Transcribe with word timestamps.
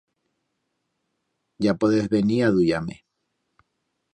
Ya 1.65 1.75
podez 1.81 2.09
venir 2.15 2.41
a 2.41 2.49
aduyar-me. 2.49 2.99